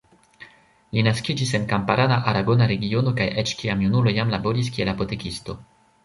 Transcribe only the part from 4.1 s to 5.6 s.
jam laboris kiel apotekisto.